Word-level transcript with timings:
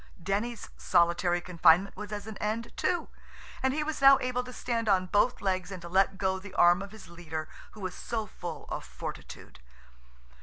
Denny's 0.19 0.67
solitary 0.77 1.41
confinement 1.41 1.95
was 1.95 2.11
at 2.11 2.25
an 2.25 2.35
end, 2.39 2.75
too–and 2.75 3.71
he 3.71 3.83
was 3.83 4.01
now 4.01 4.17
able 4.19 4.43
to 4.43 4.51
stand 4.51 4.89
on 4.89 5.05
both 5.05 5.41
legs 5.41 5.69
and 5.71 5.79
to 5.83 5.87
let 5.89 6.17
go 6.17 6.39
the 6.39 6.55
arm 6.55 6.81
of 6.81 6.89
his 6.91 7.07
leader 7.07 7.47
who 7.73 7.81
was 7.81 7.93
so 7.93 8.25
full 8.25 8.65
of 8.69 8.83
fortitude. 8.83 9.59